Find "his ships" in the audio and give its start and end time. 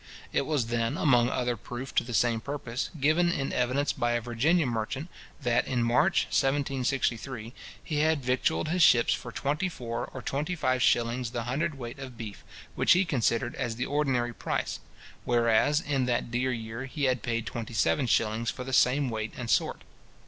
8.69-9.13